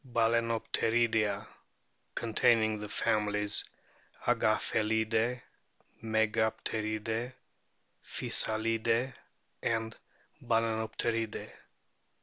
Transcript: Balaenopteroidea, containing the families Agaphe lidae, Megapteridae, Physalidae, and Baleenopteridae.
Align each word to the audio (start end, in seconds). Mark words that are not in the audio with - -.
Balaenopteroidea, 0.13 1.45
containing 2.15 2.79
the 2.79 2.89
families 2.89 3.63
Agaphe 4.25 4.81
lidae, 4.81 5.43
Megapteridae, 6.03 7.33
Physalidae, 8.03 9.13
and 9.61 9.95
Baleenopteridae. 10.43 11.51